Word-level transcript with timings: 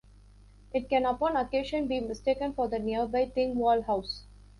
It 0.73 0.89
can 0.89 1.05
upon 1.05 1.37
occasion 1.37 1.85
be 1.87 1.99
mistaken 1.99 2.53
for 2.53 2.67
the 2.67 2.79
nearby 2.79 3.27
Thingwall 3.27 3.83
House. 3.85 4.23